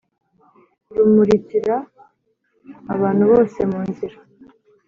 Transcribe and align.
rumurukira 0.95 1.75
abantu 2.93 3.23
bose 3.31 3.59
mu 3.71 3.79
nzira 3.89 4.17